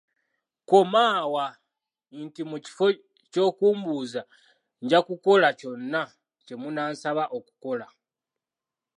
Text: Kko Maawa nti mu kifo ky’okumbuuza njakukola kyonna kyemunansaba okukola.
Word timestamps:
Kko 0.65 0.79
Maawa 0.93 1.45
nti 2.21 2.41
mu 2.49 2.57
kifo 2.65 2.85
ky’okumbuuza 3.31 4.21
njakukola 4.83 5.47
kyonna 5.59 6.01
kyemunansaba 6.45 7.23
okukola. 7.37 7.87